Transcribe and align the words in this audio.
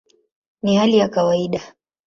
Ni 0.63 0.75
hali 0.75 0.97
ya 0.97 1.09
kawaida". 1.09 1.61